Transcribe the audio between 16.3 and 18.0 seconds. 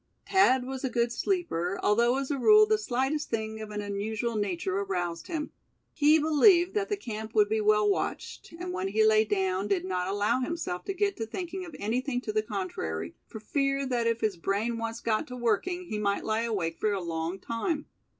awake for a long time.